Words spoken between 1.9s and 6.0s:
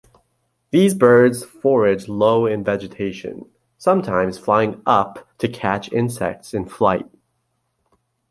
low in vegetation, sometimes flying up to catch